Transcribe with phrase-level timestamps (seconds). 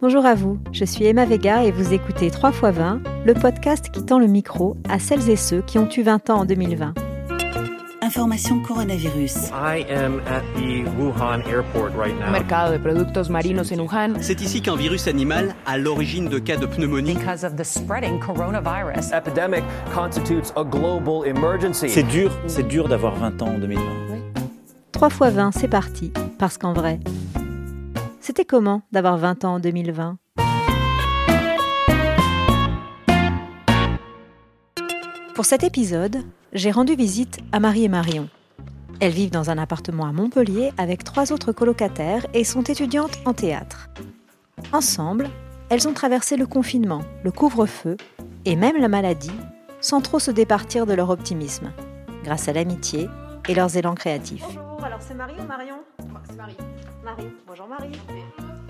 [0.00, 3.90] Bonjour à vous, je suis Emma Vega et vous écoutez 3 x 20, le podcast
[3.90, 6.94] qui tend le micro à celles et ceux qui ont eu 20 ans en 2020.
[8.00, 9.50] Information coronavirus.
[9.52, 12.30] I am at the Wuhan airport right now.
[12.30, 14.14] mercado de productos marinos en Wuhan.
[14.20, 17.14] C'est ici qu'un virus animal a l'origine de cas de pneumonie.
[17.14, 19.12] because of the spreading coronavirus.
[19.12, 21.88] Epidemic constitutes a global emergency.
[21.88, 23.82] C'est dur, c'est dur d'avoir 20 ans en 2020.
[24.92, 27.00] 3 x 20, c'est parti, parce qu'en vrai,
[28.28, 30.18] c'était comment d'avoir 20 ans en 2020
[35.34, 36.18] Pour cet épisode,
[36.52, 38.28] j'ai rendu visite à Marie et Marion.
[39.00, 43.32] Elles vivent dans un appartement à Montpellier avec trois autres colocataires et sont étudiantes en
[43.32, 43.88] théâtre.
[44.74, 45.30] Ensemble,
[45.70, 47.96] elles ont traversé le confinement, le couvre-feu
[48.44, 49.40] et même la maladie
[49.80, 51.72] sans trop se départir de leur optimisme,
[52.24, 53.08] grâce à l'amitié
[53.48, 54.58] et leurs élans créatifs.
[54.78, 55.78] Bonjour, alors c'est Marie ou Marion
[56.28, 56.56] C'est Marie.
[57.04, 57.90] Marie, bonjour Marie.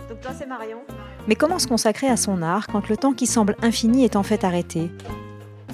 [0.08, 0.78] Donc toi c'est Marion.
[1.26, 4.22] Mais comment se consacrer à son art quand le temps qui semble infini est en
[4.22, 4.90] fait arrêté?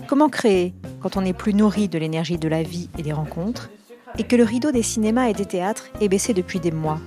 [0.09, 3.71] Comment créer quand on n'est plus nourri de l'énergie de la vie et des rencontres
[4.19, 6.99] et que le rideau des cinémas et des théâtres est baissé depuis des mois?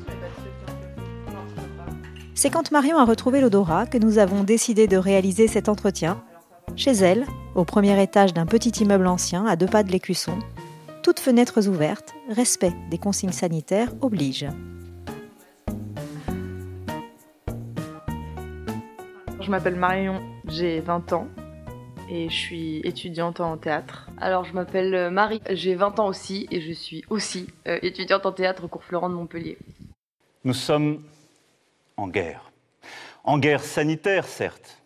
[2.34, 6.24] C'est quand Marion a retrouvé l'odorat que nous avons décidé de réaliser cet entretien
[6.78, 10.40] chez elle, au premier étage d'un petit immeuble ancien à deux pas de l'écusson,
[11.08, 14.46] toutes fenêtres ouvertes, respect des consignes sanitaires oblige.
[19.40, 20.20] Je m'appelle Marion,
[20.50, 21.30] j'ai 20 ans
[22.10, 24.10] et je suis étudiante en théâtre.
[24.20, 28.26] Alors, je m'appelle euh, Marie, j'ai 20 ans aussi et je suis aussi euh, étudiante
[28.26, 29.58] en théâtre au cours Florent de Montpellier.
[30.44, 31.04] Nous sommes
[31.96, 32.52] en guerre.
[33.24, 34.84] En guerre sanitaire, certes.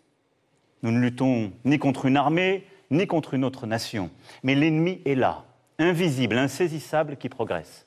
[0.84, 4.08] Nous ne luttons ni contre une armée, ni contre une autre nation.
[4.44, 5.46] Mais l'ennemi est là,
[5.82, 7.86] invisible, insaisissable, qui progresse.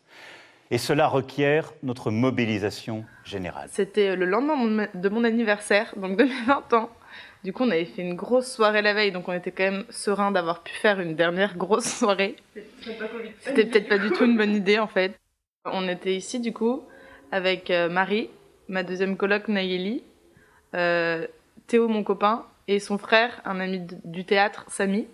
[0.72, 3.70] Et cela requiert notre mobilisation générale.
[3.72, 6.90] C'était le lendemain de mon anniversaire, donc de mes 20 ans.
[7.44, 9.86] Du coup, on avait fait une grosse soirée la veille, donc on était quand même
[9.92, 12.36] serein d'avoir pu faire une dernière grosse soirée.
[13.42, 15.20] C'était peut-être pas du tout une bonne idée en fait.
[15.66, 16.84] On était ici du coup
[17.32, 18.30] avec euh, Marie,
[18.68, 20.04] ma deuxième coloc Nayeli,
[20.74, 21.28] euh,
[21.68, 25.08] Théo mon copain et son frère, un ami du théâtre, Samy.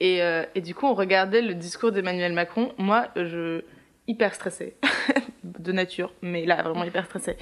[0.00, 2.72] Et, euh, et du coup, on regardait le discours d'Emmanuel Macron.
[2.78, 3.62] Moi, je
[4.08, 4.74] hyper stressée
[5.44, 7.36] de nature, mais là vraiment hyper stressée.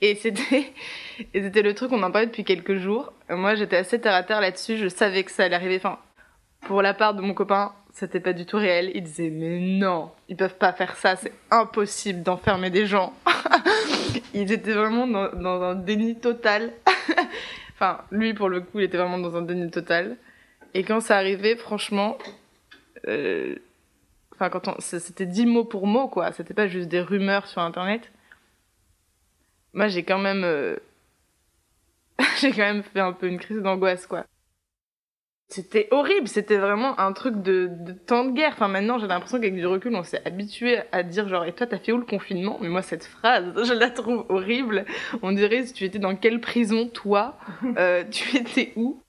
[0.00, 0.70] Et c'était
[1.62, 3.12] le truc qu'on en parlait depuis quelques jours.
[3.28, 4.76] Moi, j'étais assez terre à terre là-dessus.
[4.76, 5.76] Je savais que ça allait arriver.
[5.76, 5.98] Enfin,
[6.66, 8.92] pour la part de mon copain, c'était pas du tout réel.
[8.94, 11.16] Il disait mais non, ils peuvent pas faire ça.
[11.16, 13.12] C'est impossible d'enfermer des gens.
[14.34, 16.72] Ils étaient vraiment dans un déni total.
[17.74, 20.16] enfin, lui pour le coup, il était vraiment dans un déni total.
[20.74, 22.18] Et quand ça arrivait, franchement,
[23.08, 23.56] euh,
[24.48, 26.32] quand c'était dit mot pour mot quoi.
[26.32, 28.10] C'était pas juste des rumeurs sur internet.
[29.72, 30.76] Moi, j'ai quand même, euh,
[32.40, 34.24] j'ai quand même fait un peu une crise d'angoisse quoi.
[35.48, 38.52] C'était horrible, c'était vraiment un truc de, de temps de guerre.
[38.52, 41.66] Enfin, maintenant, j'ai l'impression qu'avec du recul, on s'est habitué à dire genre, et toi,
[41.66, 42.58] t'as fait où le confinement?
[42.60, 44.84] Mais moi, cette phrase, je la trouve horrible.
[45.22, 47.36] On dirait si tu étais dans quelle prison, toi,
[47.76, 49.02] euh, tu étais où?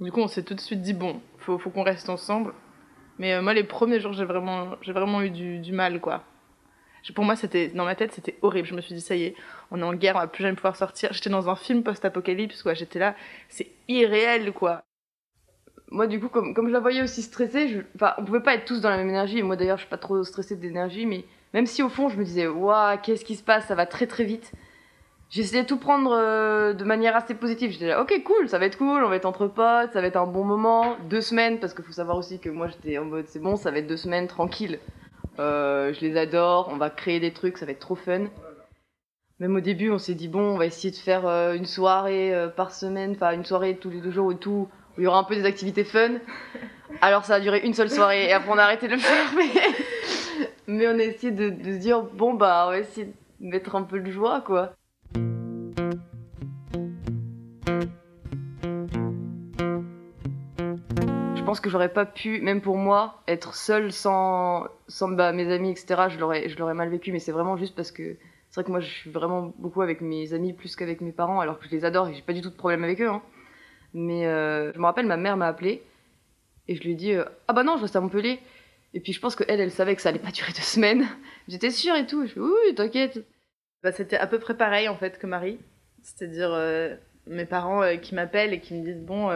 [0.00, 2.52] Du coup, on s'est tout de suite dit, bon, faut, qu'on reste ensemble.
[3.18, 6.22] Mais euh, moi, les premiers jours, j'ai vraiment, eu du, mal, quoi.
[7.14, 8.66] Pour moi, c'était dans ma tête, c'était horrible.
[8.66, 9.34] Je me suis dit, ça y est,
[9.70, 11.12] on est en guerre, on va plus jamais pouvoir sortir.
[11.12, 12.74] J'étais dans un film post-apocalypse, quoi.
[12.74, 13.14] J'étais là,
[13.48, 14.82] c'est irréel, quoi.
[15.90, 17.80] Moi, du coup, comme, je la voyais aussi stressée, je...
[18.18, 19.42] on pouvait pas être tous dans la même énergie.
[19.42, 21.24] Moi, d'ailleurs, je suis pas trop stressée d'énergie, mais
[21.54, 23.66] même si au fond, je me disais, waouh, qu'est-ce qui se passe?
[23.66, 24.52] Ça va très très vite.
[25.28, 27.72] J'essayais de tout prendre euh, de manière assez positive.
[27.72, 30.06] J'étais là, ok, cool, ça va être cool, on va être entre potes, ça va
[30.06, 30.96] être un bon moment.
[31.10, 33.72] Deux semaines, parce qu'il faut savoir aussi que moi, j'étais en mode, c'est bon, ça
[33.72, 34.78] va être deux semaines tranquille.
[35.40, 38.26] Euh, je les adore, on va créer des trucs, ça va être trop fun.
[39.40, 42.32] Même au début, on s'est dit, bon, on va essayer de faire euh, une soirée
[42.56, 45.18] par semaine, enfin une soirée tous les deux jours et tout, où il y aura
[45.18, 46.14] un peu des activités fun.
[47.02, 49.32] Alors ça a duré une seule soirée et après on a arrêté de le faire,
[49.36, 49.50] mais,
[50.68, 53.74] mais on a essayé de, de se dire, bon, bah, on va essayer de mettre
[53.74, 54.72] un peu de joie, quoi.
[61.46, 65.70] Pense que j'aurais pas pu, même pour moi, être seule sans, sans bah, mes amis,
[65.70, 66.08] etc.
[66.08, 68.16] Je l'aurais, je l'aurais mal vécu, mais c'est vraiment juste parce que
[68.50, 71.40] c'est vrai que moi je suis vraiment beaucoup avec mes amis plus qu'avec mes parents,
[71.40, 73.08] alors que je les adore et j'ai pas du tout de problème avec eux.
[73.08, 73.22] hein.
[73.94, 75.82] Mais euh, je me rappelle, ma mère m'a appelé
[76.68, 78.40] et je lui ai dit euh, Ah bah non, je reste à Montpellier.
[78.94, 81.06] Et puis je pense qu'elle, elle savait que ça allait pas durer deux semaines.
[81.48, 82.26] J'étais sûre et tout.
[82.26, 83.24] Je fais Oui, t'inquiète.
[83.82, 85.58] Bah, c'était à peu près pareil en fait que Marie.
[86.02, 86.94] C'est-à-dire euh,
[87.26, 89.30] mes parents qui m'appellent et qui me disent bon,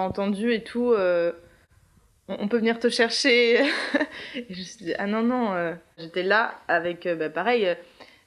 [0.00, 1.32] entendu et tout, euh,
[2.28, 3.60] on, peut venir te chercher.
[4.34, 5.74] et je me suis dit ah non non, euh.
[5.96, 7.76] j'étais là avec euh, bah, pareil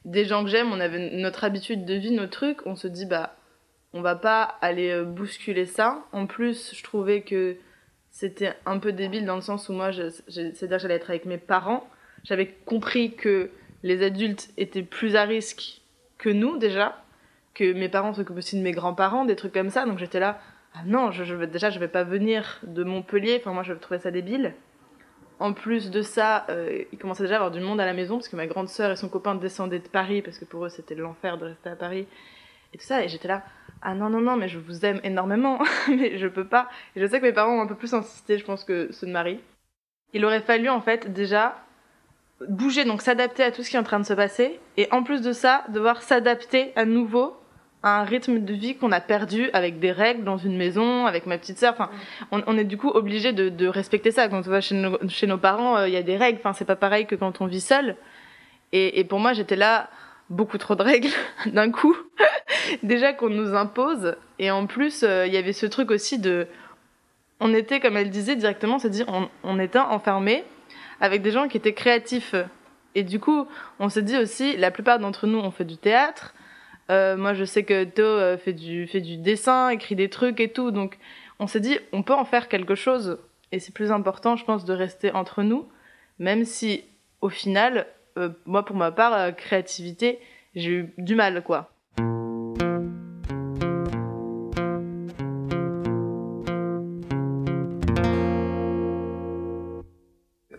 [0.05, 3.05] des gens que j'aime, on avait notre habitude de vie, nos trucs, on se dit
[3.05, 3.35] bah
[3.93, 6.05] on va pas aller bousculer ça.
[6.13, 7.57] En plus, je trouvais que
[8.09, 11.87] c'était un peu débile dans le sens où moi, c'est-à-dire j'allais être avec mes parents.
[12.23, 13.51] J'avais compris que
[13.83, 15.81] les adultes étaient plus à risque
[16.17, 17.03] que nous déjà,
[17.53, 19.85] que mes parents s'occupent aussi de mes grands-parents, des trucs comme ça.
[19.85, 20.39] Donc j'étais là,
[20.73, 23.37] ah non, je, je déjà je vais pas venir de Montpellier.
[23.39, 24.53] Enfin moi je trouvais ça débile.
[25.39, 28.17] En plus de ça, euh, il commençait déjà à avoir du monde à la maison
[28.17, 30.69] parce que ma grande sœur et son copain descendaient de Paris parce que pour eux
[30.69, 32.07] c'était l'enfer de rester à Paris
[32.73, 33.03] et tout ça.
[33.03, 33.43] Et j'étais là,
[33.81, 36.69] ah non, non, non, mais je vous aime énormément, mais je peux pas.
[36.95, 39.07] Et je sais que mes parents ont un peu plus insisté, je pense, que ceux
[39.07, 39.39] de Marie.
[40.13, 41.55] Il aurait fallu en fait déjà
[42.47, 45.03] bouger, donc s'adapter à tout ce qui est en train de se passer, et en
[45.03, 47.35] plus de ça, devoir s'adapter à nouveau
[47.83, 51.37] un rythme de vie qu'on a perdu avec des règles dans une maison, avec ma
[51.37, 51.73] petite sœur.
[51.73, 51.89] Enfin,
[52.31, 54.27] on, est du coup obligé de, respecter ça.
[54.27, 56.39] Quand on va chez nos, parents, euh, il y a des règles.
[56.39, 57.95] Enfin, c'est pas pareil que quand on vit seul.
[58.71, 59.89] Et, et pour moi, j'étais là,
[60.29, 61.09] beaucoup trop de règles
[61.47, 61.95] d'un coup.
[62.83, 64.15] Déjà qu'on nous impose.
[64.37, 66.47] Et en plus, euh, il y avait ce truc aussi de.
[67.39, 70.43] On était, comme elle disait directement, c'est-à-dire on, on était enfermés
[70.99, 72.35] avec des gens qui étaient créatifs.
[72.93, 73.47] Et du coup,
[73.79, 76.35] on s'est dit aussi, la plupart d'entre nous, on fait du théâtre.
[76.89, 80.39] Euh, moi, je sais que Théo euh, fait, du, fait du dessin, écrit des trucs
[80.39, 80.71] et tout.
[80.71, 80.97] Donc,
[81.39, 83.19] on s'est dit, on peut en faire quelque chose.
[83.51, 85.67] Et c'est plus important, je pense, de rester entre nous.
[86.19, 86.83] Même si,
[87.21, 87.87] au final,
[88.17, 90.19] euh, moi, pour ma part, euh, créativité,
[90.55, 91.71] j'ai eu du mal, quoi.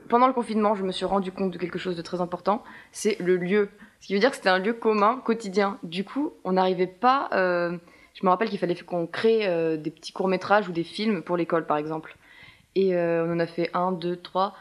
[0.08, 3.18] Pendant le confinement, je me suis rendu compte de quelque chose de très important, c'est
[3.18, 3.70] le lieu.
[4.02, 5.78] Ce qui veut dire que c'était un lieu commun, quotidien.
[5.84, 7.28] Du coup, on n'arrivait pas...
[7.34, 7.78] euh,
[8.14, 11.36] Je me rappelle qu'il fallait qu'on crée euh, des petits courts-métrages ou des films pour
[11.36, 12.16] l'école, par exemple.
[12.74, 14.56] Et euh, on en a fait un, deux, trois.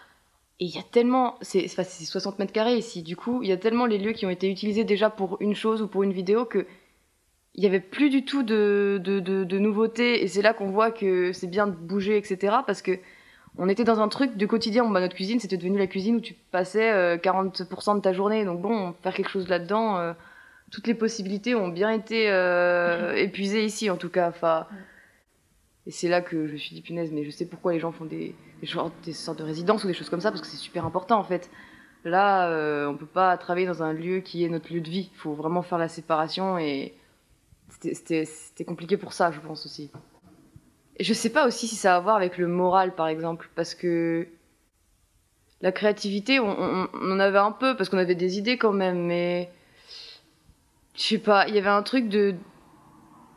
[0.59, 1.39] Et il y a tellement...
[1.41, 3.01] C'est enfin, c'est 60 mètres carrés ici.
[3.01, 5.55] Du coup, il y a tellement les lieux qui ont été utilisés déjà pour une
[5.55, 6.67] chose ou pour une vidéo que
[7.55, 10.21] il n'y avait plus du tout de, de, de, de nouveautés.
[10.23, 12.57] Et c'est là qu'on voit que c'est bien de bouger, etc.
[12.67, 12.99] Parce que
[13.57, 14.83] on était dans un truc de quotidien.
[14.83, 18.13] Bon, bah, notre cuisine, c'était devenu la cuisine où tu passais euh, 40% de ta
[18.13, 18.45] journée.
[18.45, 20.13] Donc bon, faire quelque chose là-dedans, euh,
[20.71, 24.29] toutes les possibilités ont bien été euh, épuisées ici, en tout cas.
[24.29, 24.67] Enfin,
[25.87, 27.91] et c'est là que je me suis dit, punaise, mais je sais pourquoi les gens
[27.91, 30.47] font des, des, genres- des sortes de résidences ou des choses comme ça, parce que
[30.47, 31.49] c'est super important, en fait.
[32.03, 35.09] Là, euh, on peut pas travailler dans un lieu qui est notre lieu de vie.
[35.13, 36.93] Il faut vraiment faire la séparation et
[37.79, 39.91] c'était compliqué pour ça, je pense aussi.
[40.99, 43.73] Je sais pas aussi si ça a à voir avec le moral, par exemple, parce
[43.75, 44.27] que
[45.61, 48.73] la créativité, on, on- on en avait un peu, parce qu'on avait des idées quand
[48.73, 49.49] même, mais
[50.95, 52.35] je sais pas, il y avait un truc de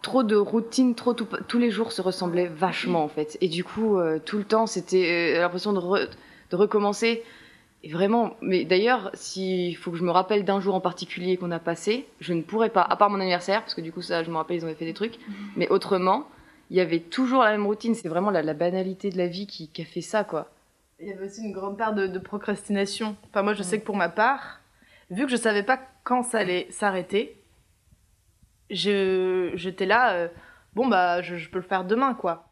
[0.02, 3.64] trop de routine, trop tout- tous les jours se ressemblaient vachement en fait, et du
[3.64, 6.08] coup euh, tout le temps c'était euh, l'impression de, re-
[6.50, 7.22] de recommencer.
[7.86, 11.50] Et vraiment, mais d'ailleurs, s'il faut que je me rappelle d'un jour en particulier qu'on
[11.50, 14.22] a passé, je ne pourrais pas, à part mon anniversaire, parce que du coup ça,
[14.24, 15.18] je me rappelle, ils avaient fait des trucs,
[15.54, 16.26] mais autrement,
[16.74, 17.94] il y avait toujours la même routine.
[17.94, 20.50] C'est vraiment la, la banalité de la vie qui, qui a fait ça, quoi.
[20.98, 23.14] Il y avait aussi une grande part de, de procrastination.
[23.30, 24.58] Enfin, moi, je sais que pour ma part,
[25.08, 27.36] vu que je savais pas quand ça allait s'arrêter,
[28.70, 30.28] je j'étais là, euh,
[30.74, 32.48] bon, bah, je, je peux le faire demain, quoi.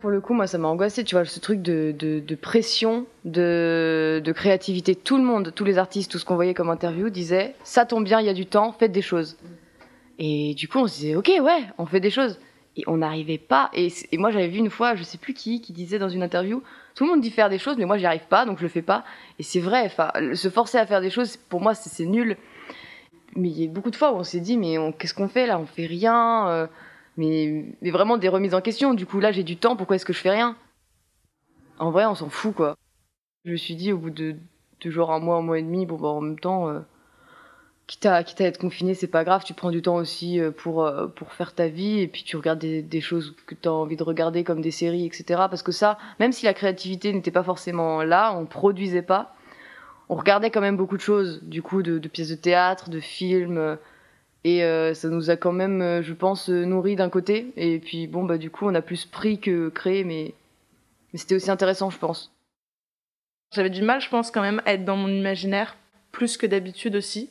[0.00, 3.04] Pour le coup, moi, ça m'a angoissé, tu vois, ce truc de, de, de pression,
[3.24, 4.94] de, de créativité.
[4.94, 8.04] Tout le monde, tous les artistes, tout ce qu'on voyait comme interview disaient ça tombe
[8.04, 9.36] bien, il y a du temps, faites des choses.
[10.20, 12.38] Et du coup, on se disait ok, ouais, on fait des choses.
[12.78, 13.70] Et on n'arrivait pas.
[13.74, 16.62] Et, moi, j'avais vu une fois, je sais plus qui, qui disait dans une interview
[16.94, 18.68] tout le monde dit faire des choses, mais moi, j'y arrive pas, donc je le
[18.68, 19.04] fais pas.
[19.38, 22.36] Et c'est vrai, enfin, se forcer à faire des choses, pour moi, c'est nul.
[23.36, 25.46] Mais il y a beaucoup de fois où on s'est dit mais qu'est-ce qu'on fait
[25.46, 25.60] là?
[25.60, 26.48] On fait rien.
[26.48, 26.66] euh,
[27.16, 28.94] mais, mais vraiment des remises en question.
[28.94, 30.56] Du coup, là, j'ai du temps, pourquoi est-ce que je fais rien?
[31.78, 32.76] En vrai, on s'en fout, quoi.
[33.44, 34.36] Je me suis dit, au bout de,
[34.80, 36.80] de genre un mois, un mois et demi, bon, bah, en même temps, euh,
[37.88, 40.52] quitte, à, quitte à être confiné, c'est pas grave, tu prends du temps aussi euh,
[40.52, 43.66] pour, euh, pour faire ta vie, et puis tu regardes des, des choses que tu
[43.66, 45.24] as envie de regarder, comme des séries, etc.
[45.50, 49.34] Parce que ça, même si la créativité n'était pas forcément là, on produisait pas,
[50.10, 53.58] on regardait quand même beaucoup de choses, du coup, de, pièces de théâtre, de films.
[53.58, 53.76] euh,
[54.44, 54.60] et
[54.94, 57.52] ça nous a quand même, je pense, nourri d'un côté.
[57.56, 60.32] Et puis bon, bah du coup, on a plus pris que créé, mais,
[61.12, 62.32] mais c'était aussi intéressant, je pense.
[63.52, 65.76] J'avais du mal, je pense, quand même, à être dans mon imaginaire,
[66.12, 67.30] plus que d'habitude aussi,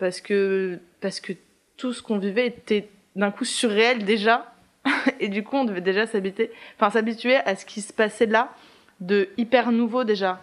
[0.00, 1.34] parce que, parce que
[1.76, 4.52] tout ce qu'on vivait était d'un coup surréel déjà,
[5.20, 8.52] et du coup, on devait déjà s'habituer, enfin, s'habituer à ce qui se passait là,
[9.00, 10.40] de hyper nouveau déjà.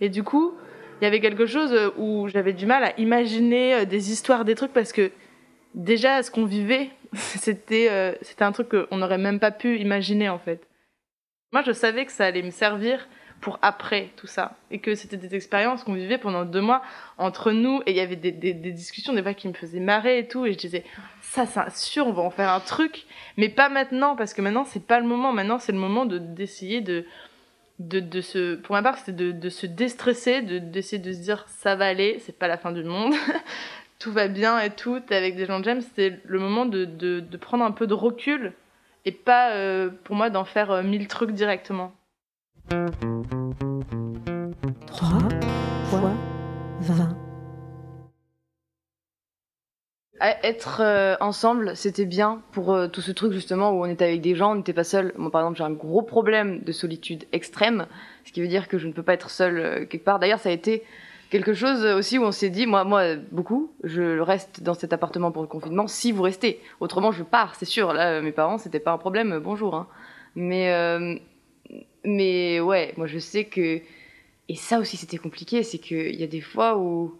[0.00, 0.52] Et du coup,
[1.00, 4.56] il y avait quelque chose où j'avais du mal à imaginer euh, des histoires, des
[4.56, 5.10] trucs, parce que
[5.74, 10.28] déjà, ce qu'on vivait, c'était euh, c'était un truc qu'on n'aurait même pas pu imaginer,
[10.28, 10.66] en fait.
[11.52, 13.08] Moi, je savais que ça allait me servir
[13.40, 14.56] pour après tout ça.
[14.70, 16.82] Et que c'était des expériences qu'on vivait pendant deux mois
[17.18, 17.82] entre nous.
[17.86, 20.46] Et il y avait des, discussions, des fois, qui me faisaient marrer et tout.
[20.46, 20.84] Et je disais,
[21.22, 23.06] ça, c'est sûr, on va en faire un truc.
[23.36, 25.32] Mais pas maintenant, parce que maintenant, c'est pas le moment.
[25.32, 27.04] Maintenant, c'est le moment de, d'essayer de,
[27.78, 31.20] de, de se, pour ma part, c'était de, de se déstresser, de, d'essayer de se
[31.20, 33.14] dire, ça va aller, c'est pas la fin du monde.
[33.98, 37.20] tout va bien et tout, avec des gens que j'aime, c'était le moment de, de,
[37.20, 38.52] de, prendre un peu de recul
[39.04, 41.92] et pas euh, pour moi d'en faire euh, mille trucs directement.
[42.68, 42.78] 3
[45.84, 46.12] fois
[46.80, 47.16] 20.
[50.42, 54.20] Être euh, ensemble, c'était bien pour euh, tout ce truc justement où on était avec
[54.20, 55.14] des gens, on n'était pas seul.
[55.16, 57.86] Moi par exemple, j'ai un gros problème de solitude extrême,
[58.24, 60.18] ce qui veut dire que je ne peux pas être seul euh, quelque part.
[60.18, 60.82] D'ailleurs, ça a été
[61.30, 65.30] quelque chose aussi où on s'est dit, moi, moi, beaucoup, je reste dans cet appartement
[65.30, 66.60] pour le confinement si vous restez.
[66.80, 67.94] Autrement, je pars, c'est sûr.
[67.94, 69.38] Là, mes parents, c'était pas un problème.
[69.42, 69.74] Bonjour.
[69.74, 69.86] Hein.
[70.34, 71.20] Mais,
[72.04, 73.80] mais ouais, moi, je sais que
[74.48, 77.14] et ça aussi, c'était compliqué, c'est qu'il y a des fois où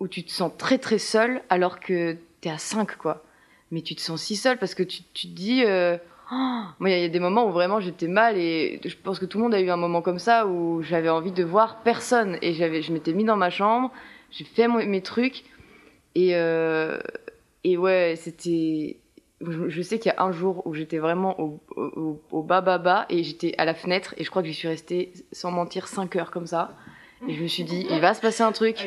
[0.00, 3.24] où tu te sens très très seul alors que t'es à 5 quoi.
[3.70, 5.64] Mais tu te sens si seul parce que tu, tu te dis.
[5.64, 5.96] Euh,
[6.30, 9.24] oh moi, il y a des moments où vraiment j'étais mal et je pense que
[9.24, 12.38] tout le monde a eu un moment comme ça où j'avais envie de voir personne
[12.42, 13.90] et je m'étais mis dans ma chambre,
[14.30, 15.44] j'ai fait mes trucs
[16.14, 16.98] et euh,
[17.64, 18.98] et ouais, c'était.
[19.50, 22.60] Je, je sais qu'il y a un jour où j'étais vraiment au, au, au bas
[22.60, 25.50] bas bas et j'étais à la fenêtre et je crois que j'y suis restée sans
[25.50, 26.76] mentir 5 heures comme ça.
[27.26, 28.86] Et je me suis dit, il va se passer un truc,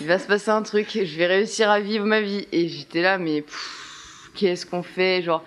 [0.00, 2.48] il va se passer un truc, je vais réussir à vivre ma vie.
[2.50, 3.44] Et j'étais là, mais
[4.34, 5.44] qu'est-ce qu'on fait Genre,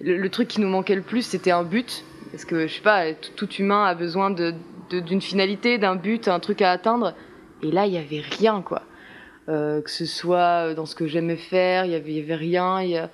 [0.00, 2.04] le, le, truc qui nous manquait le plus, c'était un but.
[2.30, 4.54] Parce que, je sais pas, tout humain a besoin de,
[4.90, 7.14] d'une finalité, d'un but, un truc à atteindre.
[7.62, 8.82] Et là, il y avait rien, quoi.
[9.48, 12.82] Euh, que ce soit dans ce que j'aimais faire, il y avait, y avait rien.
[12.82, 13.10] Y a...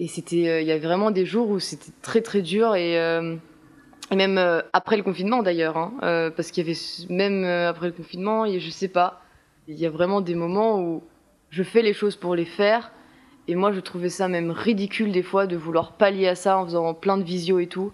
[0.00, 2.98] Et c'était, euh, il y avait vraiment des jours où c'était très très dur et
[2.98, 3.36] euh,
[4.10, 5.92] même euh, après le confinement d'ailleurs, hein,
[6.34, 6.78] parce qu'il y avait
[7.10, 9.20] même après le confinement, je sais pas,
[9.68, 11.04] il y a vraiment des moments où
[11.50, 12.92] je fais les choses pour les faire,
[13.46, 16.64] et moi je trouvais ça même ridicule des fois de vouloir pallier à ça en
[16.64, 17.92] faisant plein de visio et tout.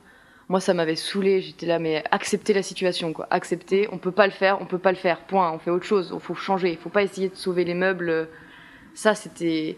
[0.49, 4.27] Moi ça m'avait saoulé, j'étais là mais accepter la situation quoi, accepter, on peut pas
[4.27, 6.71] le faire, on peut pas le faire, point, on fait autre chose, il faut changer,
[6.71, 8.29] il faut pas essayer de sauver les meubles.
[8.95, 9.77] Ça c'était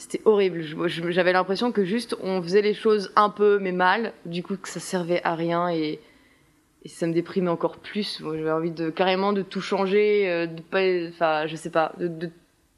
[0.00, 0.64] c'était horrible.
[1.10, 4.68] J'avais l'impression que juste on faisait les choses un peu mais mal, du coup que
[4.68, 6.00] ça servait à rien et,
[6.82, 8.22] et ça me déprimait encore plus.
[8.22, 10.80] J'avais envie de carrément de tout changer, euh, de pas,
[11.10, 12.30] enfin je sais pas, de, de,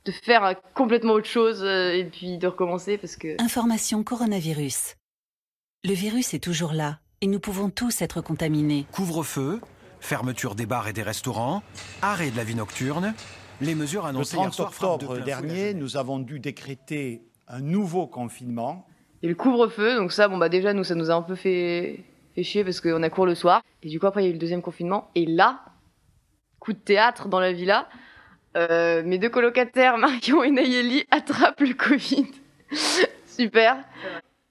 [0.04, 3.40] de, faire complètement autre chose euh, et puis de recommencer parce que.
[3.40, 4.96] Information coronavirus.
[5.84, 8.84] Le virus est toujours là et nous pouvons tous être contaminés.
[8.90, 9.60] Couvre-feu,
[10.00, 11.62] fermeture des bars et des restaurants,
[12.02, 13.14] arrêt de la vie nocturne.
[13.60, 18.86] Les mesures annoncées le 30 octobre dernier, nous avons dû décréter un nouveau confinement.
[19.22, 22.02] Et le couvre-feu, donc ça, bon bah déjà nous ça nous a un peu fait,
[22.34, 23.62] fait chier parce qu'on a cours le soir.
[23.82, 25.10] Et du coup après il y a eu le deuxième confinement.
[25.14, 25.60] Et là,
[26.58, 27.88] coup de théâtre dans la villa,
[28.56, 32.26] euh, mes deux colocataires Marion et Nayeli attrapent le Covid.
[33.26, 33.76] Super.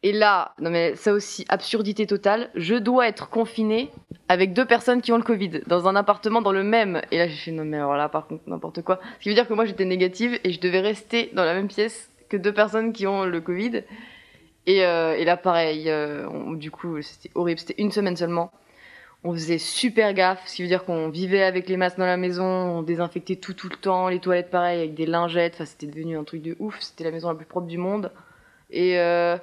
[0.04, 3.92] Et là, non mais ça aussi, absurdité totale, je dois être confinée
[4.30, 7.02] avec deux personnes qui ont le Covid dans un appartement dans le même.
[7.12, 9.00] Et là, j'ai fait non mais alors là, par contre, n'importe quoi.
[9.20, 11.68] Ce qui veut dire que moi j'étais négative et je devais rester dans la même
[11.68, 13.84] pièce que deux personnes qui ont le Covid.
[14.68, 17.60] Et, euh, là, pareil, euh, du coup, c'était horrible.
[17.60, 18.52] C'était une semaine seulement.
[19.24, 22.18] On faisait super gaffe, ce qui veut dire qu'on vivait avec les masques dans la
[22.18, 25.54] maison, on désinfectait tout tout le temps, les toilettes pareil avec des lingettes.
[25.56, 26.80] Enfin, c'était devenu un truc de ouf.
[26.80, 28.12] C'était la maison la plus propre du monde.
[28.72, 29.38] Et euh,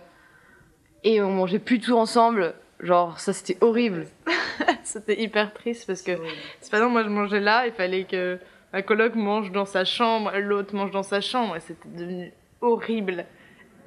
[1.04, 2.54] et on mangeait plus tout ensemble.
[2.80, 4.06] Genre, ça c'était horrible.
[4.84, 6.12] c'était hyper triste parce que
[6.60, 8.38] c'est pas non, moi je mangeais là, il fallait que
[8.72, 13.24] ma coloc mange dans sa chambre, l'autre mange dans sa chambre, et c'était devenu horrible.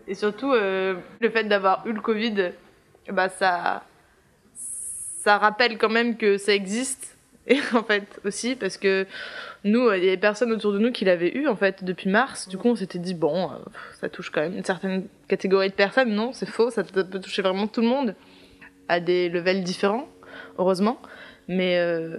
[0.07, 2.51] Et surtout, euh, le fait d'avoir eu le Covid,
[3.09, 3.83] bah ça,
[4.55, 7.17] ça rappelle quand même que ça existe.
[7.47, 9.05] Et en fait aussi parce que
[9.63, 12.47] nous, il y avait personne autour de nous qui l'avait eu en fait depuis mars.
[12.47, 13.55] Du coup, on s'était dit bon, euh,
[13.99, 16.13] ça touche quand même une certaine catégorie de personnes.
[16.13, 18.15] Non, c'est faux, ça peut toucher vraiment tout le monde
[18.87, 20.07] à des levels différents,
[20.57, 20.99] heureusement.
[21.47, 22.17] Mais euh,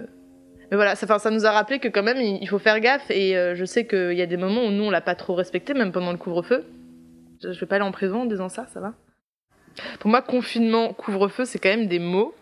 [0.71, 3.11] mais voilà, ça, ça nous a rappelé que quand même il faut faire gaffe.
[3.11, 5.35] Et euh, je sais qu'il y a des moments où nous on l'a pas trop
[5.35, 6.65] respecté, même pendant le couvre-feu.
[7.43, 8.93] Je, je vais pas aller en prison en disant ça, ça va.
[9.99, 12.33] Pour moi, confinement, couvre-feu, c'est quand même des mots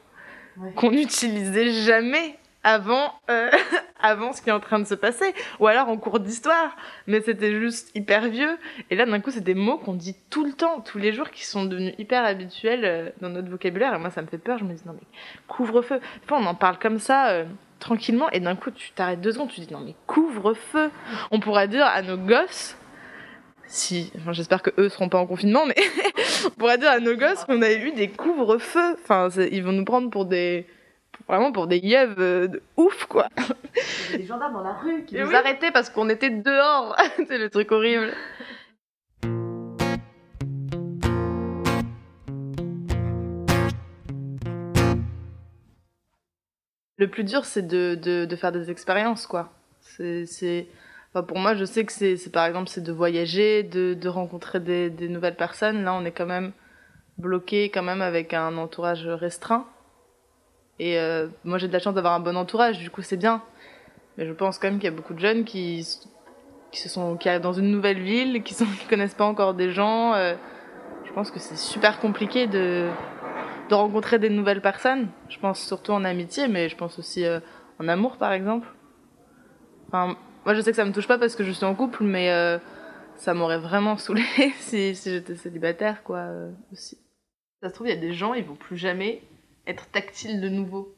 [0.58, 0.74] ouais.
[0.74, 3.50] qu'on n'utilisait jamais avant, euh,
[4.02, 6.76] avant ce qui est en train de se passer, ou alors en cours d'histoire,
[7.08, 8.58] mais c'était juste hyper vieux.
[8.90, 11.30] Et là, d'un coup, c'est des mots qu'on dit tout le temps, tous les jours,
[11.32, 13.94] qui sont devenus hyper habituels euh, dans notre vocabulaire.
[13.94, 14.58] Et moi, ça me fait peur.
[14.58, 15.08] Je me dis non mais
[15.48, 16.00] couvre-feu.
[16.24, 17.30] Enfin, on en parle comme ça.
[17.30, 17.46] Euh,
[17.80, 20.92] tranquillement et d'un coup tu t'arrêtes deux secondes tu dis non mais couvre-feu
[21.32, 22.78] on pourra dire à nos gosses
[23.72, 25.76] si, enfin, j'espère que eux seront pas en confinement, mais
[26.46, 28.98] on pourra dire à nos gosses qu'on a eu des couvre-feux.
[29.02, 30.68] Enfin, ils vont nous prendre pour des,
[31.28, 33.28] vraiment pour des yeux de ouf, quoi.
[34.16, 35.36] Des gendarmes dans la rue qui Et nous oui.
[35.36, 36.96] arrêtaient parce qu'on était dehors.
[37.28, 38.12] C'est le truc horrible.
[46.98, 49.52] Le plus dur, c'est de, de, de faire des expériences, quoi.
[49.82, 50.68] C'est.
[51.14, 54.08] Enfin, pour moi, je sais que c'est, c'est par exemple, c'est de voyager, de, de
[54.08, 55.84] rencontrer des, des nouvelles personnes.
[55.84, 56.52] Là, on est quand même
[57.18, 59.66] bloqué, quand même, avec un entourage restreint.
[60.82, 63.44] Et euh, moi, j'ai de la chance d'avoir un bon entourage, du coup, c'est bien.
[64.18, 65.88] Mais je pense quand même qu'il y a beaucoup de jeunes qui,
[66.72, 69.70] qui se sont, qui arrivent dans une nouvelle ville, qui qui connaissent pas encore des
[69.70, 70.16] gens.
[70.16, 70.34] euh,
[71.06, 72.90] je pense que c'est super compliqué de,
[73.70, 75.10] de rencontrer des nouvelles personnes.
[75.30, 77.40] Je pense surtout en amitié, mais je pense aussi euh,
[77.80, 78.68] en amour, par exemple.
[79.88, 82.04] Enfin, moi, je sais que ça me touche pas parce que je suis en couple,
[82.04, 82.60] mais
[83.18, 84.24] ça m'aurait vraiment saoulé
[84.58, 86.26] si, si j'étais célibataire, quoi,
[86.72, 86.98] aussi.
[87.62, 89.22] Ça se trouve, il y a des gens, ils vont plus jamais
[89.68, 90.94] être tactiles de nouveau.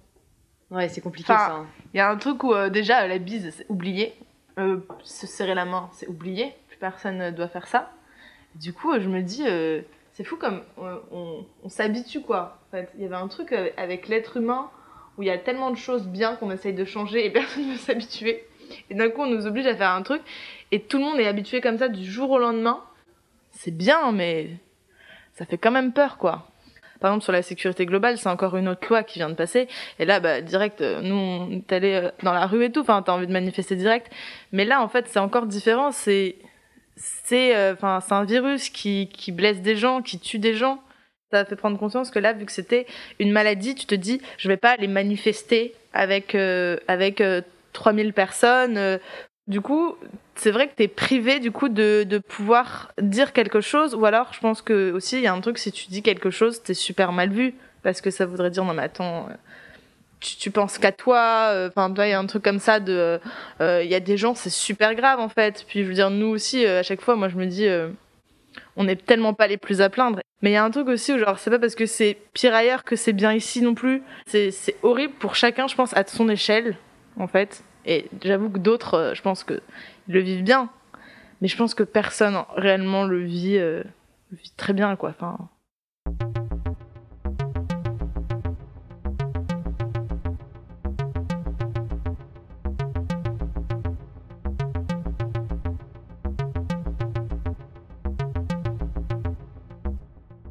[0.71, 1.53] Ouais, c'est compliqué Enfin, ça.
[1.55, 1.67] hein.
[1.93, 4.13] Il y a un truc où euh, déjà la bise c'est oublié,
[4.59, 7.91] Euh, se serrer la main c'est oublié, plus personne ne doit faire ça.
[8.55, 9.81] Du coup euh, je me dis euh,
[10.13, 12.59] c'est fou comme euh, on, on s'habitue quoi.
[12.67, 14.69] En fait, il y avait un truc euh, avec l'être humain
[15.17, 17.71] où il y a tellement de choses bien qu'on essaye de changer et personne ne
[17.73, 18.43] veut s'habituer.
[18.89, 20.21] Et d'un coup on nous oblige à faire un truc
[20.71, 22.81] et tout le monde est habitué comme ça du jour au lendemain.
[23.51, 24.49] C'est bien mais
[25.33, 26.47] ça fait quand même peur quoi.
[27.03, 29.67] Par exemple, sur la sécurité globale, c'est encore une autre loi qui vient de passer.
[29.99, 32.79] Et là, bah, direct, euh, nous, on est allé euh, dans la rue et tout.
[32.79, 34.09] Enfin, t'as envie de manifester direct.
[34.53, 35.91] Mais là, en fait, c'est encore différent.
[35.91, 36.37] C'est,
[36.95, 40.81] c'est, euh, enfin, c'est un virus qui, qui blesse des gens, qui tue des gens.
[41.33, 42.85] Ça fait prendre conscience que là, vu que c'était
[43.19, 47.41] une maladie, tu te dis, je vais pas aller manifester avec, avec euh,
[47.73, 48.97] 3000 personnes.
[49.47, 49.97] Du coup,
[50.35, 54.33] c'est vrai que t'es privé du coup de, de pouvoir dire quelque chose ou alors
[54.33, 56.73] je pense que aussi il y a un truc si tu dis quelque chose t'es
[56.73, 59.33] super mal vu parce que ça voudrait dire non mais attends euh,
[60.19, 62.79] tu, tu penses qu'à toi euh, enfin toi il y a un truc comme ça
[62.79, 63.19] de
[63.61, 65.65] euh, il y a des gens c'est super grave en fait.
[65.67, 67.67] Puis je veux dire nous aussi à chaque fois moi je me dis
[68.75, 70.19] on n'est tellement pas les plus à plaindre.
[70.41, 72.55] Mais il y a un truc aussi où genre c'est pas parce que c'est pire
[72.55, 74.01] ailleurs que c'est bien ici non plus.
[74.25, 76.77] C'est c'est horrible pour chacun je pense à son échelle
[77.19, 77.63] en fait.
[77.85, 79.61] Et j'avoue que d'autres je pense que
[80.07, 80.69] le vivent bien
[81.43, 83.83] mais je pense que personne réellement le vit, euh,
[84.55, 85.09] très bien, quoi.
[85.09, 85.49] Enfin,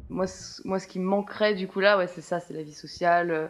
[0.09, 3.31] moi, ce qui me manquerait du coup là, ouais, c'est ça, c'est la vie sociale,
[3.31, 3.47] euh,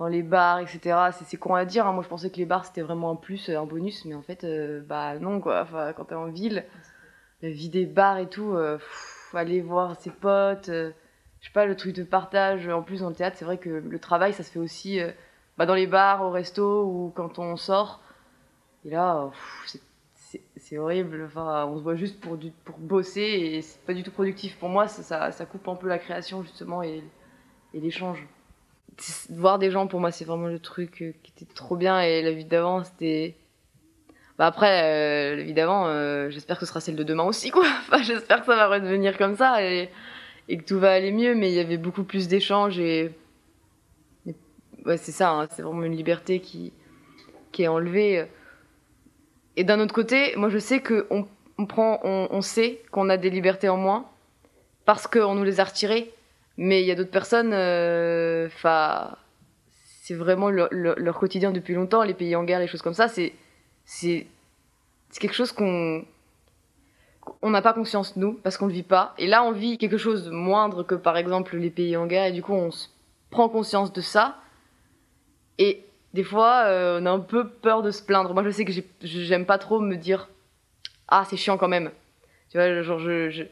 [0.00, 1.12] dans les bars, etc.
[1.12, 1.86] C'est- con à dire.
[1.86, 1.92] hein.
[1.92, 4.22] Moi, je pensais que les bars c'était vraiment un plus, euh, un bonus, mais en
[4.22, 5.60] fait, euh, bah non quoi.
[5.62, 6.64] Enfin, quand t'es en ville,
[7.42, 8.78] la vie des bars et tout, euh,
[9.34, 10.90] aller voir ses potes, euh,
[11.40, 12.68] je sais pas, le truc de partage.
[12.68, 15.00] En plus, dans le théâtre, c'est vrai que le travail, ça se fait aussi
[15.58, 18.00] bah, dans les bars, au resto ou quand on sort.
[18.84, 19.30] Et là,
[20.56, 21.24] c'est- horrible.
[21.26, 24.58] Enfin, on se voit juste pour, du, pour bosser et c'est pas du tout productif.
[24.58, 27.02] Pour moi, ça, ça, coupe un peu la création justement et
[27.74, 28.26] l'échange.
[29.30, 32.22] Voir des gens, pour moi, c'est vraiment le truc euh, qui était trop bien et
[32.22, 33.36] la vie d'avant, c'était.
[34.38, 37.50] Bah après, euh, la vie d'avant, euh, j'espère que ce sera celle de demain aussi,
[37.50, 37.64] quoi.
[38.02, 39.90] J'espère que ça va redevenir comme ça et,
[40.48, 43.10] et que tout va aller mieux, mais il y avait beaucoup plus d'échanges et.
[44.86, 46.72] ouais, c'est ça, hein, c'est vraiment une liberté qui,
[47.52, 48.26] qui est enlevée.
[49.56, 53.28] Et d'un autre côté, moi je sais que on, prend, on sait qu'on a des
[53.28, 54.06] libertés en moins
[54.84, 56.12] parce qu'on nous les a retirées.
[56.62, 59.16] Mais il y a d'autres personnes, euh, enfin,
[60.02, 63.08] c'est vraiment leur, quotidien depuis longtemps, les pays en guerre, les choses comme ça.
[63.08, 64.26] C'est,
[65.18, 66.04] quelque chose qu'on,
[67.40, 69.14] on n'a pas conscience nous parce qu'on le vit pas.
[69.16, 72.26] Et là, on vit quelque chose de moindre que par exemple les pays en guerre,
[72.26, 72.88] et du coup, on se
[73.30, 74.36] prend conscience de ça.
[75.56, 78.34] Et des fois, euh, on a un peu peur de se plaindre.
[78.34, 80.28] Moi, je sais que j'ai- j'aime pas trop me dire
[81.08, 81.90] Ah, c'est chiant quand même.
[82.50, 83.46] Tu vois, genre, je,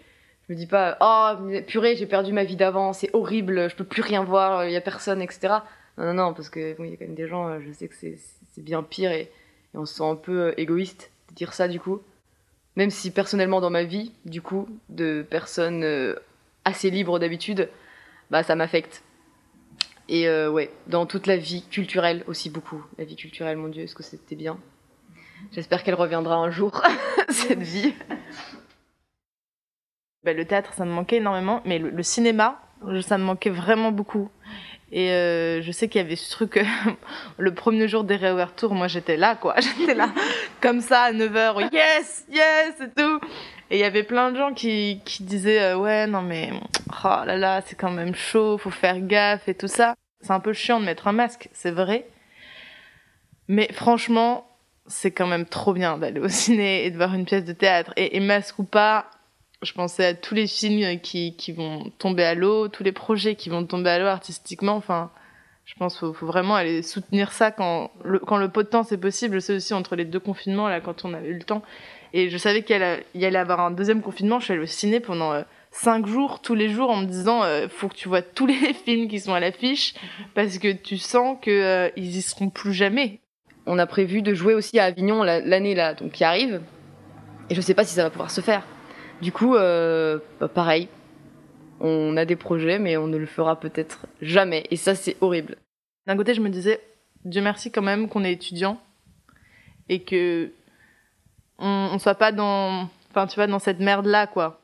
[0.49, 1.35] je me dis pas Oh,
[1.67, 4.77] purée, j'ai perdu ma vie d'avant, c'est horrible, je peux plus rien voir, il y
[4.77, 5.55] a personne, etc.
[5.99, 7.89] Non, non, non, parce que il y a quand même des gens, euh, je sais
[7.89, 8.19] que c'est
[8.59, 9.31] bien pire et,
[9.75, 12.01] et on se sent un peu euh, égoïste de dire ça du coup.
[12.77, 16.15] Même si personnellement, dans ma vie, du coup, de personnes euh,
[16.65, 17.69] assez libres d'habitude,
[18.31, 19.03] bah ça m'affecte.
[20.09, 22.85] Et euh, ouais, dans toute la vie culturelle aussi beaucoup.
[22.97, 24.59] La vie culturelle, mon Dieu, est-ce que c'était bien?
[25.53, 26.83] J'espère qu'elle reviendra un jour,
[27.29, 27.95] cette vie.
[30.25, 32.61] Bah, le théâtre, ça me manquait énormément, mais le, cinéma,
[33.03, 34.31] ça me manquait vraiment beaucoup.
[34.91, 36.65] Et euh, je sais qu'il y avait ce truc,
[37.39, 39.55] le premier jour des réouvertures, moi j'étais là, quoi.
[39.61, 40.09] J'étais là,
[40.61, 43.21] comme ça, à 9h, yes, yes, et tout.
[43.71, 46.53] Et il y avait plein de gens qui, qui disaient, euh, ouais, non mais,
[47.05, 49.95] oh là là, c'est quand même chaud, faut faire gaffe et tout ça.
[50.23, 52.07] C'est un peu chiant de mettre un masque, c'est vrai.
[53.47, 54.49] Mais franchement,
[54.87, 57.93] c'est quand même trop bien d'aller au ciné et de voir une pièce de théâtre.
[57.97, 59.11] Et masque ou pas,
[59.63, 63.49] je pensais à tous les films qui, vont tomber à l'eau, tous les projets qui
[63.49, 64.77] vont tomber à l'eau artistiquement.
[64.77, 65.11] Enfin,
[65.65, 68.85] je pense qu'il faut, vraiment aller soutenir ça quand le, quand le peu de temps
[68.85, 69.43] c'est possible.
[69.43, 71.63] C'est aussi entre les deux confinements, là, quand on avait eu le temps.
[72.13, 72.77] Et je savais qu'il
[73.15, 74.39] y allait avoir un deuxième confinement.
[74.39, 75.43] Je suis allée au ciné pendant euh,
[75.73, 78.55] cinq jours, tous les jours, en me disant euh, faut que tu vois tous les
[78.85, 79.95] films qui sont à l'affiche
[80.35, 83.21] parce que tu sens que euh, y seront plus jamais.
[83.67, 86.63] On a prévu de jouer aussi à Avignon l'année là, donc qui arrive.
[87.51, 88.63] Et je sais pas si ça va pouvoir se faire.
[89.21, 90.89] Du coup, euh, bah, pareil,
[91.81, 94.65] on a des projets, mais on ne le fera peut-être jamais.
[94.71, 95.57] Et ça, c'est horrible.
[96.07, 96.81] D'un côté, je me disais,
[97.25, 98.81] Dieu merci quand même qu'on est étudiant
[99.89, 100.53] et que
[101.59, 104.61] on, on soit pas dans, enfin, tu vois, dans cette merde là, quoi.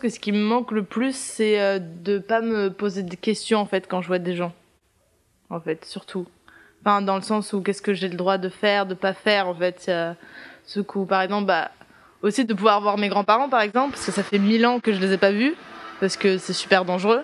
[0.00, 3.58] Que ce qui me manque le plus, c'est euh, de pas me poser des questions
[3.58, 4.52] en fait quand je vois des gens.
[5.50, 6.26] En fait, surtout.
[6.80, 9.48] Enfin, dans le sens où qu'est-ce que j'ai le droit de faire, de pas faire.
[9.48, 10.12] En fait, euh,
[10.64, 11.70] ce coup, par exemple, bah
[12.22, 14.92] aussi de pouvoir voir mes grands-parents, par exemple, parce que ça fait mille ans que
[14.92, 15.54] je les ai pas vus,
[16.00, 17.22] parce que c'est super dangereux.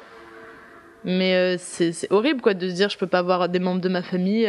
[1.05, 3.89] Mais euh, c'est horrible quoi de se dire je peux pas voir des membres de
[3.89, 4.49] ma famille.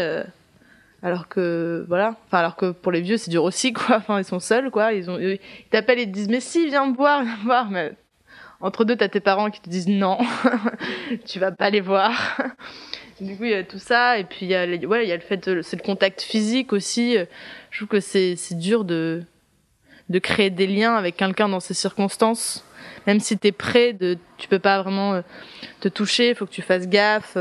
[1.02, 4.26] Alors que voilà enfin alors que pour les vieux c'est dur aussi quoi enfin ils
[4.26, 7.24] sont seuls quoi ils ont ils t'appellent et te disent mais si viens me voir
[7.24, 7.70] viens me voir
[8.62, 10.18] entre deux t'as tes parents qui te disent non
[11.26, 12.42] tu vas pas les voir
[13.22, 15.12] du coup il y a tout ça et puis il y a ouais il y
[15.12, 17.18] a le fait c'est le contact physique aussi
[17.72, 19.24] je trouve que c'est c'est dur de
[20.10, 22.66] de créer des liens avec quelqu'un dans ces circonstances
[23.08, 25.22] même si t'es prêt de tu peux pas vraiment
[25.80, 27.38] te toucher faut que tu fasses gaffe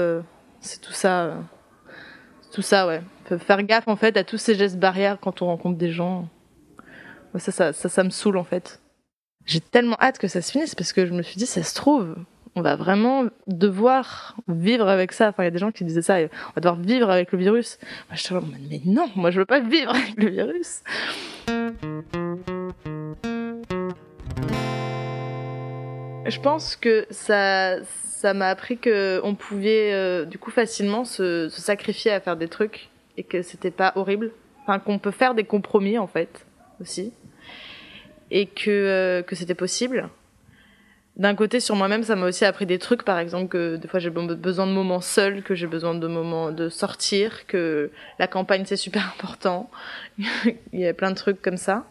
[0.61, 1.37] c'est tout ça
[2.53, 3.01] tout ça ouais
[3.37, 6.29] faire gaffe en fait à tous ces gestes barrières quand on rencontre des gens.
[7.37, 8.81] Ça, ça, ça, ça me saoule en fait.
[9.49, 11.75] J'ai tellement hâte que ça se finisse parce que je me suis dit, ça se
[11.75, 12.17] trouve,
[12.55, 15.31] on va vraiment devoir vivre avec ça.
[15.31, 17.39] Enfin, il y a des gens qui disaient ça, on va devoir vivre avec le
[17.39, 17.79] virus.
[18.11, 20.83] Moi, je suis là, mais non, moi, je veux pas vivre avec le virus.
[26.27, 31.49] Je pense que ça, ça m'a appris que on pouvait euh, du coup facilement se,
[31.49, 34.31] se sacrifier à faire des trucs et que c'était pas horrible.
[34.65, 36.45] Enfin, qu'on peut faire des compromis en fait
[36.83, 37.15] aussi,
[38.31, 40.09] et que euh, que c'était possible.
[41.17, 43.99] D'un côté, sur moi-même, ça m'a aussi appris des trucs, par exemple que des fois
[43.99, 48.65] j'ai besoin de moments seuls, que j'ai besoin de moments de sortir, que la campagne
[48.65, 49.69] c'est super important.
[50.19, 51.85] il y a plein de trucs comme ça.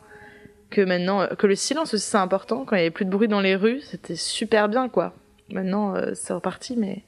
[0.69, 2.65] Que maintenant, que le silence aussi c'est important.
[2.65, 5.13] Quand il y avait plus de bruit dans les rues, c'était super bien quoi.
[5.49, 7.03] Maintenant, euh, c'est reparti, mais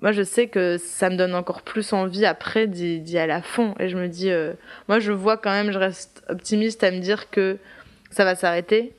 [0.00, 3.74] moi je sais que ça me donne encore plus envie après d'y aller à fond.
[3.80, 4.52] Et je me dis euh,
[4.88, 7.58] moi je vois quand même je reste optimiste à me dire que
[8.10, 8.92] ça va s'arrêter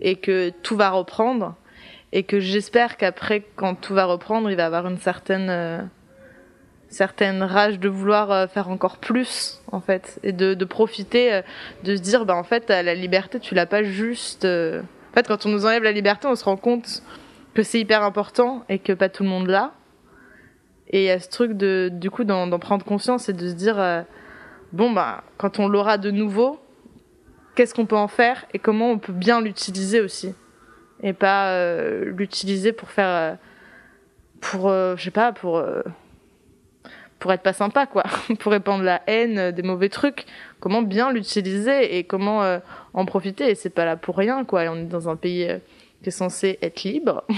[0.00, 1.56] et que tout va reprendre
[2.12, 5.80] et que j'espère qu'après quand tout va reprendre il va y avoir une certaine euh,
[6.90, 11.40] certaine rage de vouloir euh, faire encore plus en fait et de, profiter
[11.82, 15.46] de se dire bah en fait la liberté tu l'as pas juste en fait quand
[15.46, 17.02] on nous enlève la liberté on se rend compte
[17.54, 19.72] que c'est hyper important et que pas tout le monde l'a
[20.88, 23.54] et il y a ce truc de, du coup, d'en prendre conscience et de se
[23.54, 24.02] dire, euh,
[24.72, 26.60] bon, bah, quand on l'aura de nouveau,
[27.54, 30.34] qu'est-ce qu'on peut en faire et comment on peut bien l'utiliser aussi?
[31.02, 33.34] Et pas euh, l'utiliser pour faire, euh,
[34.40, 35.62] pour, je sais pas, pour,
[37.18, 38.04] pour être pas sympa, quoi.
[38.38, 40.24] pour répandre la haine, des mauvais trucs.
[40.60, 42.60] Comment bien l'utiliser et comment
[42.94, 43.50] en profiter?
[43.50, 44.64] Et c'est pas là pour rien, quoi.
[44.64, 45.48] Et on est dans un pays
[46.02, 47.24] qui est censé être libre.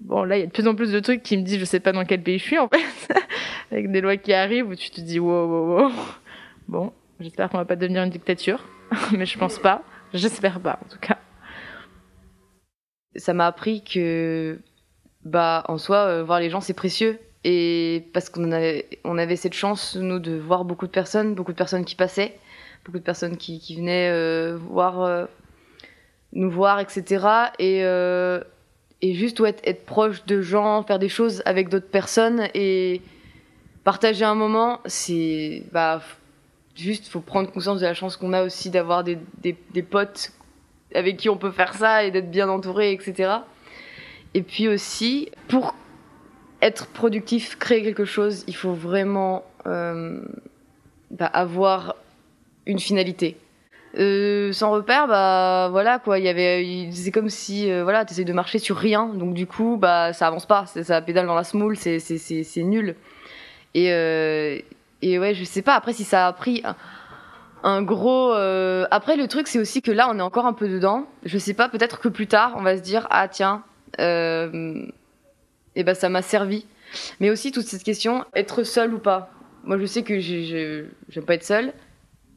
[0.00, 1.64] Bon, là, il y a de plus en plus de trucs qui me disent, je
[1.64, 3.14] sais pas dans quel pays je suis, en fait.
[3.70, 5.92] Avec des lois qui arrivent où tu te dis, wow, wow, wow.
[6.68, 8.64] Bon, j'espère qu'on va pas devenir une dictature.
[9.12, 9.82] Mais je pense pas.
[10.12, 11.18] J'espère pas, en tout cas.
[13.16, 14.60] Ça m'a appris que,
[15.24, 17.18] bah, en soi, euh, voir les gens, c'est précieux.
[17.44, 21.52] Et parce qu'on avait, on avait cette chance, nous, de voir beaucoup de personnes, beaucoup
[21.52, 22.38] de personnes qui passaient,
[22.84, 25.26] beaucoup de personnes qui, venaient euh, voir, euh,
[26.32, 27.26] nous voir, etc.
[27.58, 27.82] Et,
[29.04, 33.02] et juste être, proche de gens, faire des choses avec d'autres personnes et
[33.84, 36.00] partager un moment, c'est bah
[36.74, 39.18] juste faut prendre conscience de la chance qu'on a aussi d'avoir des,
[39.82, 40.32] potes
[40.94, 43.30] avec qui on peut faire ça et d'être bien entouré, etc.
[44.32, 45.74] Et puis aussi pour
[46.62, 50.22] être productif, créer quelque chose, il faut vraiment euh,
[51.10, 51.94] bah, avoir
[52.64, 53.36] une finalité.
[53.96, 56.18] Euh, sans repère, bah voilà quoi.
[56.18, 59.46] Il y avait, c'est comme si euh, voilà, t'essayes de marcher sur rien, donc du
[59.46, 62.96] coup bah ça avance pas, ça pédale dans la smoule, c'est c'est nul.
[63.74, 64.58] Et euh,
[65.02, 66.62] et ouais, je sais pas après si ça a pris
[67.62, 68.32] un, gros.
[68.34, 71.06] euh, Après, le truc, c'est aussi que là, on est encore un peu dedans.
[71.24, 73.62] Je sais pas, peut-être que plus tard, on va se dire ah tiens,
[74.00, 74.84] euh,
[75.76, 76.66] et ben ça m'a servi.
[77.20, 79.30] Mais aussi toute cette question, être seul ou pas.
[79.64, 81.72] Moi, je sais que j'ai- j'ai- j'aime pas être seule,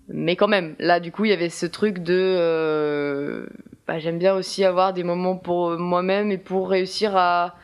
[0.09, 2.13] mais quand même, là, du coup, il y avait ce truc de.
[2.15, 3.45] euh,
[3.87, 7.55] bah, j'aime bien aussi avoir des moments pour moi-même et pour réussir à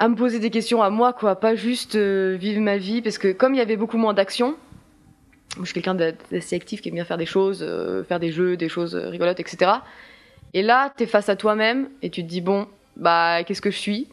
[0.00, 3.18] à me poser des questions à moi, quoi, pas juste euh, vivre ma vie, parce
[3.18, 4.54] que comme il y avait beaucoup moins d'action,
[5.58, 8.30] je suis quelqu'un d'a- d'assez actif qui aime bien faire des choses, euh, faire des
[8.30, 9.82] jeux, des choses euh, rigolotes, etc.
[10.54, 13.78] Et là, t'es face à toi-même et tu te dis bon, bah qu'est-ce que je
[13.78, 14.08] suis?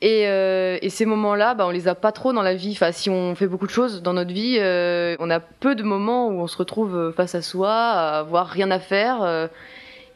[0.00, 2.72] Et, euh, et ces moments-là, bah, on les a pas trop dans la vie.
[2.72, 5.82] Enfin, si on fait beaucoup de choses dans notre vie, euh, on a peu de
[5.82, 9.22] moments où on se retrouve euh, face à soi, à avoir rien à faire.
[9.22, 9.48] euh,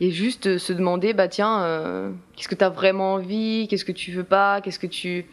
[0.01, 3.69] et juste euh, se demander bah tiens euh, qu'est-ce que tu as vraiment envie?
[3.69, 4.61] Qu'est-ce que tu veux pas?
[4.61, 5.27] Qu'est-ce que tu?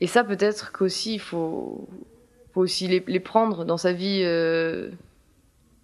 [0.00, 1.86] Et ça peut-être qu'aussi il faut
[2.52, 4.24] faut aussi les, les prendre dans sa vie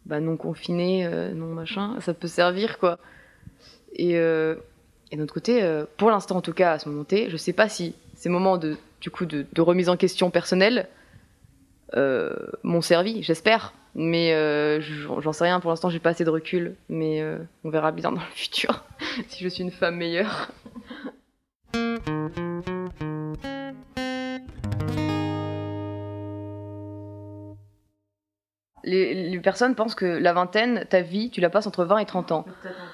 [0.07, 2.99] bah, non confinée non machin ça peut servir quoi
[3.95, 4.19] et
[5.11, 7.53] et d'un côté euh, pour l'instant en tout cas à ce moment T je sais
[7.53, 10.89] pas si ces moments de du coup de, remise en question personnelle
[11.97, 13.73] euh, m'ont servi j'espère.
[13.97, 15.59] Mais euh, j'en sais rien.
[15.59, 16.77] Pour l'instant j'ai pas assez de recul.
[16.89, 17.25] Mais
[17.65, 18.85] on verra bien dans le futur
[19.29, 20.53] si je suis une femme meilleure
[28.91, 32.07] les, les personnes pensent que la vingtaine, ta vie, tu la passes entre 20 et
[32.07, 32.45] 30 ans.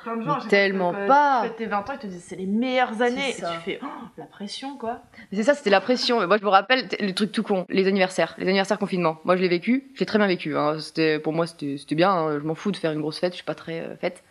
[0.03, 1.43] Plein de gens, j'ai tellement que pas.
[1.45, 3.31] Tu fais tes 20 ans, ils te disent c'est les meilleures années.
[3.31, 5.03] Et tu fais oh, la pression, quoi.
[5.33, 6.21] C'est ça, c'était la pression.
[6.21, 9.19] Mais moi, je me rappelle le truc tout con, les anniversaires, les anniversaires confinement.
[9.25, 10.57] Moi, je l'ai vécu, je l'ai très bien vécu.
[10.57, 10.79] hein.
[10.79, 12.11] C'était pour moi, c'était bien.
[12.13, 12.39] hein.
[12.39, 14.23] Je m'en fous de faire une grosse fête, je suis pas très euh, fête.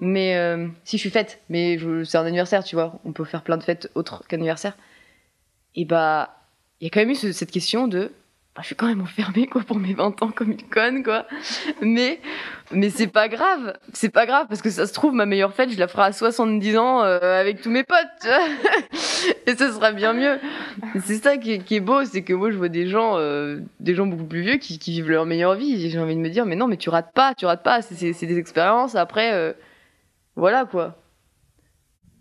[0.00, 2.98] Mais euh, si je suis fête, mais c'est un anniversaire, tu vois.
[3.04, 4.76] On peut faire plein de fêtes autres qu'anniversaire.
[5.76, 6.36] Et bah,
[6.80, 8.10] il y a quand même eu ce- cette question de,
[8.54, 11.26] bah, je suis quand même enfermée quoi pour mes 20 ans comme une conne quoi.
[11.80, 12.20] Mais
[12.70, 15.70] mais c'est pas grave, c'est pas grave parce que ça se trouve ma meilleure fête,
[15.70, 18.38] je la ferai à 70 ans euh, avec tous mes potes, tu vois.
[19.46, 20.38] Et ce sera bien mieux.
[21.04, 24.06] C'est ça qui est, beau, c'est que moi je vois des gens, euh, des gens
[24.06, 25.86] beaucoup plus vieux qui, qui vivent leur meilleure vie.
[25.86, 27.82] Et j'ai envie de me dire, mais non, mais tu rates pas, tu rates pas.
[27.82, 28.94] C'est des expériences.
[28.94, 29.52] Après, euh,
[30.36, 30.96] voilà quoi.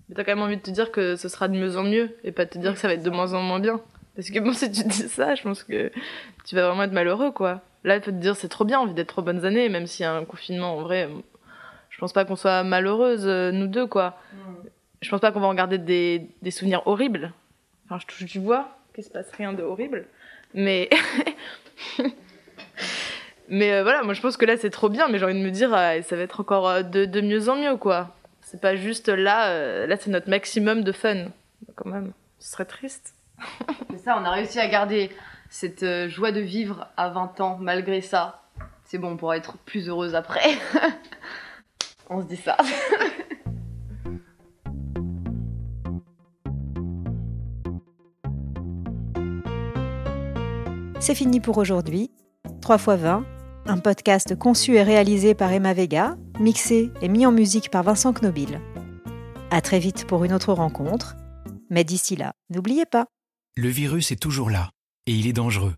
[0.10, 2.10] Mais t'as quand même envie de te dire que ce sera de mieux en mieux
[2.24, 3.80] et pas de te dire que ça va être de moins en moins bien.
[4.15, 5.91] Parce que bon, si tu dis ça, je pense que
[6.45, 7.62] tu vas vraiment être malheureux, quoi.
[7.84, 10.04] Là, il faut te dire c'est trop bien, envie d'être trop bonnes années, même s'il
[10.04, 11.10] y a un confinement, en vrai,
[11.89, 14.17] je pense pas qu'on soit malheureuses, euh, nous deux, quoi.
[15.02, 17.34] Je pense pas qu'on va en garder des, des souvenirs horribles.
[17.86, 20.06] Enfin, je touche du bois, qu'il se passe rien de horrible.
[20.54, 20.89] Mais.
[23.49, 25.45] mais euh, voilà, moi je pense que là c'est trop bien, mais j'ai envie de
[25.45, 28.15] me dire, euh, ça va être encore de, de mieux en mieux, quoi.
[28.41, 31.26] C'est pas juste là, euh, là c'est notre maximum de fun.
[31.76, 33.15] Quand même, ce serait triste.
[33.91, 35.12] C'est ça, on a réussi à garder
[35.49, 38.41] cette euh, joie de vivre à 20 ans malgré ça.
[38.86, 40.58] C'est bon, on pourra être plus heureuse après.
[42.10, 42.58] on se dit ça.
[50.99, 52.12] C'est fini pour aujourd'hui.
[52.62, 53.25] 3 x 20,
[53.65, 58.13] un podcast conçu et réalisé par Emma Vega, mixé et mis en musique par Vincent
[58.13, 58.62] Knobil.
[59.51, 61.17] À très vite pour une autre rencontre.
[61.69, 63.08] Mais d'ici là, n'oubliez pas,
[63.56, 64.72] Le virus est toujours là
[65.06, 65.76] et il est dangereux.